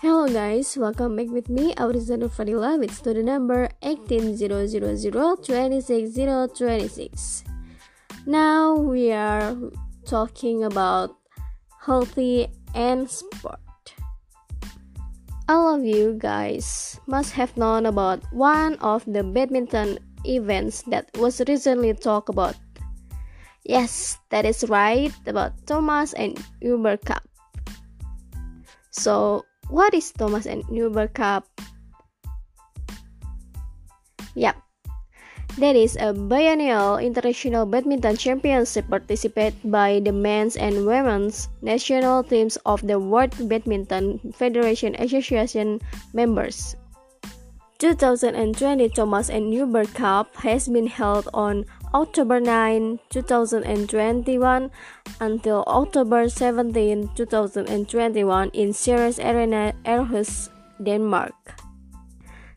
Hello 0.00 0.24
guys, 0.26 0.80
welcome 0.80 1.12
back 1.14 1.28
with 1.28 1.50
me 1.50 1.74
Aurizano 1.76 2.32
Fadila 2.32 2.80
with 2.80 2.88
student 2.88 3.26
number 3.26 3.68
18000 3.84 4.48
Now 8.24 8.76
we 8.80 9.12
are 9.12 9.54
talking 10.06 10.64
about 10.64 11.20
healthy 11.84 12.48
and 12.74 13.10
sport. 13.10 13.60
All 15.50 15.76
of 15.76 15.84
you 15.84 16.16
guys 16.16 16.98
must 17.06 17.36
have 17.36 17.54
known 17.58 17.84
about 17.84 18.24
one 18.32 18.76
of 18.80 19.04
the 19.04 19.22
badminton 19.22 19.98
events 20.24 20.80
that 20.88 21.12
was 21.20 21.42
recently 21.46 21.92
talked 21.92 22.30
about. 22.30 22.56
Yes, 23.68 24.16
that 24.30 24.46
is 24.46 24.64
right 24.64 25.12
about 25.26 25.52
Thomas 25.66 26.14
and 26.14 26.40
Uber 26.62 26.96
Cup. 27.04 27.28
So, 28.88 29.44
what 29.70 29.94
is 29.94 30.12
Thomas 30.12 30.46
and 30.46 30.62
Uber 30.70 31.08
Cup? 31.08 31.46
Yep, 34.34 34.56
that 35.58 35.74
is 35.74 35.96
a 35.98 36.14
biennial 36.14 36.98
international 36.98 37.66
badminton 37.66 38.16
championship 38.16 38.86
participated 38.88 39.58
by 39.64 39.98
the 39.98 40.12
men's 40.12 40.56
and 40.56 40.86
women's 40.86 41.48
national 41.62 42.22
teams 42.22 42.56
of 42.66 42.86
the 42.86 42.98
World 42.98 43.34
Badminton 43.48 44.20
Federation 44.32 44.94
Association 44.96 45.80
members. 46.14 46.76
2020 47.78 48.90
Thomas 48.90 49.30
and 49.30 49.52
Uber 49.54 49.86
Cup 49.96 50.36
has 50.36 50.68
been 50.68 50.86
held 50.86 51.26
on 51.32 51.64
October 51.92 52.38
9, 52.38 53.00
2021 53.10 54.70
until 55.20 55.64
October 55.66 56.28
17, 56.28 57.10
2021 57.16 58.50
in 58.54 58.72
Ceres 58.72 59.18
Arena, 59.18 59.74
Aarhus, 59.84 60.50
Denmark. 60.78 61.34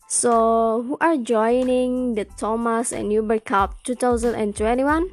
So, 0.07 0.85
who 0.85 0.97
are 1.01 1.17
joining 1.17 2.13
the 2.13 2.25
Thomas 2.37 2.93
and 2.93 3.11
Uber 3.11 3.39
Cup 3.39 3.81
2021? 3.83 5.09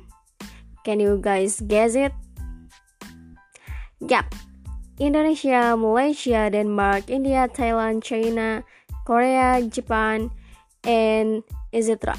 Can 0.84 1.00
you 1.00 1.16
guys 1.16 1.64
guess 1.64 1.94
it? 1.96 2.12
Yep. 4.04 4.34
Indonesia, 5.00 5.72
Malaysia, 5.80 6.52
Denmark, 6.52 7.08
India, 7.08 7.48
Thailand, 7.48 8.04
China, 8.04 8.60
Korea, 9.08 9.64
Japan, 9.64 10.28
and 10.84 11.40
etc. 11.72 12.12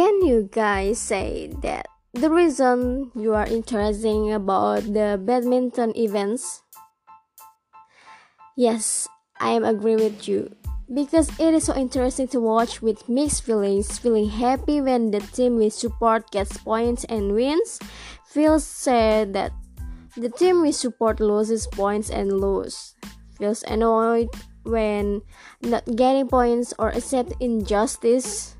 Can 0.00 0.24
you 0.24 0.48
guys 0.48 0.96
say 0.96 1.52
that 1.60 1.84
the 2.16 2.32
reason 2.32 3.12
you 3.12 3.36
are 3.36 3.44
interested 3.44 4.32
about 4.32 4.80
the 4.88 5.20
badminton 5.20 5.92
events? 5.92 6.64
Yes, 8.56 9.06
I 9.38 9.50
am 9.50 9.62
agree 9.62 10.00
with 10.00 10.26
you. 10.26 10.56
Because 10.88 11.28
it 11.36 11.52
is 11.52 11.68
so 11.68 11.76
interesting 11.76 12.28
to 12.32 12.40
watch 12.40 12.80
with 12.80 13.12
mixed 13.12 13.44
feelings 13.44 13.98
feeling 13.98 14.30
happy 14.30 14.80
when 14.80 15.10
the 15.10 15.20
team 15.20 15.60
we 15.60 15.68
support 15.68 16.30
gets 16.32 16.56
points 16.56 17.04
and 17.12 17.36
wins. 17.36 17.78
Feels 18.24 18.64
sad 18.64 19.34
that 19.34 19.52
the 20.16 20.30
team 20.30 20.62
we 20.62 20.72
support 20.72 21.20
loses 21.20 21.66
points 21.66 22.08
and 22.08 22.40
lose. 22.40 22.96
Feels 23.36 23.62
annoyed 23.68 24.32
when 24.64 25.20
not 25.60 25.84
getting 25.92 26.26
points 26.26 26.72
or 26.78 26.88
accept 26.88 27.36
injustice 27.38 28.56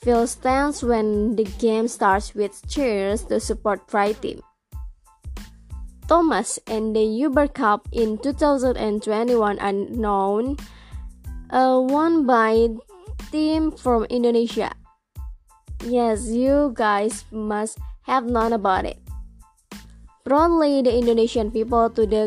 feels 0.00 0.32
stands 0.32 0.82
when 0.82 1.36
the 1.36 1.44
game 1.60 1.88
starts 1.88 2.34
with 2.34 2.56
cheers 2.68 3.24
to 3.28 3.38
support 3.38 3.86
Pride 3.86 4.20
team. 4.20 4.40
Thomas 6.08 6.58
and 6.66 6.96
the 6.96 7.04
Uber 7.04 7.48
Cup 7.48 7.86
in 7.92 8.18
2021 8.18 9.58
are 9.60 9.72
known 9.72 10.56
uh, 11.50 11.78
won 11.78 12.26
by 12.26 12.68
team 13.30 13.70
from 13.70 14.04
Indonesia. 14.10 14.72
Yes, 15.86 16.26
you 16.26 16.74
guys 16.74 17.24
must 17.30 17.78
have 18.10 18.26
known 18.26 18.52
about 18.52 18.84
it. 18.84 18.98
Proudly 20.24 20.82
the 20.82 20.92
Indonesian 20.92 21.50
people 21.50 21.88
to 21.90 22.06
the 22.06 22.26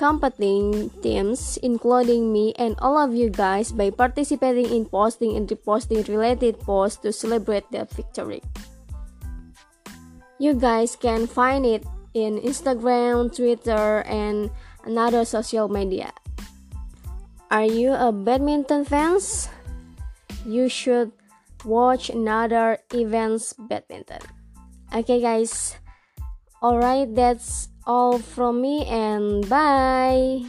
competing 0.00 0.88
teams, 1.04 1.60
including 1.60 2.32
me 2.32 2.56
and 2.56 2.72
all 2.80 2.96
of 2.96 3.12
you 3.12 3.28
guys, 3.28 3.68
by 3.68 3.92
participating 3.92 4.72
in 4.72 4.88
posting 4.88 5.36
and 5.36 5.44
reposting 5.44 6.00
related 6.08 6.56
posts 6.64 6.96
to 7.04 7.12
celebrate 7.12 7.68
the 7.68 7.84
victory. 7.92 8.40
You 10.40 10.56
guys 10.56 10.96
can 10.96 11.28
find 11.28 11.68
it 11.68 11.84
in 12.16 12.40
Instagram, 12.40 13.28
Twitter, 13.28 14.00
and 14.08 14.48
another 14.88 15.28
social 15.28 15.68
media. 15.68 16.16
Are 17.52 17.68
you 17.68 17.92
a 17.92 18.08
badminton 18.08 18.88
fans? 18.88 19.52
You 20.48 20.72
should 20.72 21.12
watch 21.60 22.08
another 22.08 22.80
events 22.94 23.52
badminton. 23.52 24.24
Okay 24.94 25.20
guys. 25.20 25.76
Alright, 26.62 27.12
that's 27.16 27.69
all 27.86 28.18
from 28.18 28.60
me 28.60 28.84
and 28.86 29.48
bye 29.48 30.44